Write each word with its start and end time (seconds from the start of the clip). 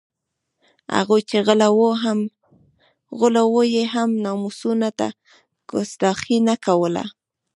هغوی 0.95 1.21
چې 1.29 1.37
غله 1.47 1.67
وو 1.77 1.89
هم 2.03 2.19
یې 3.75 3.83
ناموسونو 4.23 4.89
ته 4.99 5.07
کستاخي 5.69 6.37
نه 6.47 6.55
کوله. 6.65 7.03